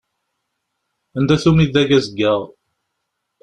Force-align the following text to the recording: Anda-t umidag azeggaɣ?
Anda-t 1.17 1.45
umidag 1.49 1.89
azeggaɣ? 1.97 2.41